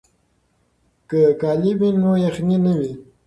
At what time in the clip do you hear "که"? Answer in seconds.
1.09-1.21